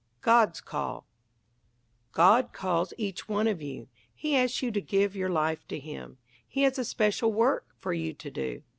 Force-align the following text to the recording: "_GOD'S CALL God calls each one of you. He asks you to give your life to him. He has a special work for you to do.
"_GOD'S 0.21 0.61
CALL 0.61 1.05
God 2.11 2.53
calls 2.53 2.91
each 2.97 3.29
one 3.29 3.45
of 3.45 3.61
you. 3.61 3.87
He 4.15 4.35
asks 4.35 4.63
you 4.63 4.71
to 4.71 4.81
give 4.81 5.15
your 5.15 5.29
life 5.29 5.67
to 5.67 5.77
him. 5.79 6.17
He 6.47 6.63
has 6.63 6.79
a 6.79 6.83
special 6.85 7.31
work 7.31 7.67
for 7.77 7.93
you 7.93 8.11
to 8.15 8.31
do. 8.31 8.63